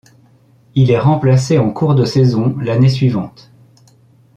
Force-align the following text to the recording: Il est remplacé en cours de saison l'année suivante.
Il 0.73 0.89
est 0.89 0.97
remplacé 0.97 1.59
en 1.59 1.69
cours 1.71 1.93
de 1.93 2.05
saison 2.05 2.57
l'année 2.57 2.89
suivante. 2.89 3.51